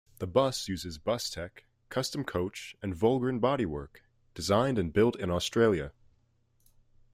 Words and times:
The 0.17 0.25
bus 0.25 0.67
uses 0.67 0.97
Bustech, 0.97 1.65
Custom 1.89 2.23
Coach 2.23 2.75
and 2.81 2.95
Volgren 2.95 3.39
bodywork, 3.39 4.01
designed 4.33 4.79
and 4.79 4.91
built 4.91 5.15
in 5.19 5.29
Australia. 5.29 5.91